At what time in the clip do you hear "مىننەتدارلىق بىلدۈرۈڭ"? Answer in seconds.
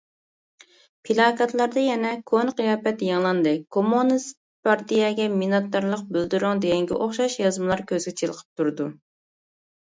5.35-6.65